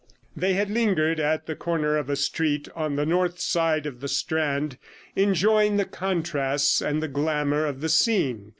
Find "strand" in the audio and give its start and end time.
4.07-4.79